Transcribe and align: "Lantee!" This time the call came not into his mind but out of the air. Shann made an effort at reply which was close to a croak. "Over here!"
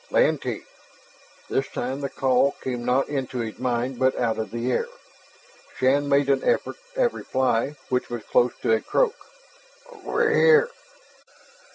"Lantee!" 0.09 0.63
This 1.47 1.67
time 1.67 2.01
the 2.01 2.09
call 2.09 2.53
came 2.63 2.83
not 2.83 3.07
into 3.07 3.37
his 3.37 3.59
mind 3.59 3.99
but 3.99 4.17
out 4.17 4.39
of 4.39 4.49
the 4.49 4.71
air. 4.71 4.87
Shann 5.77 6.09
made 6.09 6.27
an 6.27 6.43
effort 6.43 6.77
at 6.97 7.13
reply 7.13 7.75
which 7.89 8.09
was 8.09 8.23
close 8.23 8.53
to 8.63 8.73
a 8.73 8.81
croak. 8.81 9.13
"Over 9.91 10.27
here!" 10.33 10.71